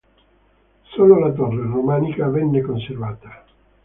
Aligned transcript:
Solo 0.95 1.19
la 1.19 1.31
torre, 1.31 1.61
romanica 1.61 2.27
venne 2.27 2.61
conservata. 2.63 3.45